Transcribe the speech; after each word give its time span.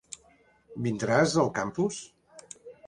Vindràs 0.87 1.37
al 1.45 1.55
campus? 1.61 2.03